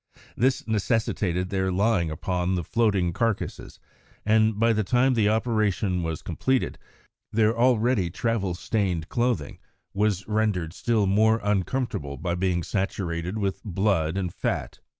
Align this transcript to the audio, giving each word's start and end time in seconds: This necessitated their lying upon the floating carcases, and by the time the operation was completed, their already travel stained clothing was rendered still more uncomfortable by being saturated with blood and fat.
This 0.35 0.67
necessitated 0.67 1.51
their 1.51 1.71
lying 1.71 2.09
upon 2.09 2.55
the 2.55 2.63
floating 2.63 3.13
carcases, 3.13 3.79
and 4.25 4.59
by 4.59 4.73
the 4.73 4.83
time 4.83 5.13
the 5.13 5.29
operation 5.29 6.01
was 6.01 6.23
completed, 6.23 6.79
their 7.31 7.55
already 7.55 8.09
travel 8.09 8.55
stained 8.55 9.09
clothing 9.09 9.59
was 9.93 10.27
rendered 10.27 10.73
still 10.73 11.05
more 11.05 11.39
uncomfortable 11.43 12.17
by 12.17 12.33
being 12.33 12.63
saturated 12.63 13.37
with 13.37 13.61
blood 13.63 14.17
and 14.17 14.33
fat. 14.33 14.79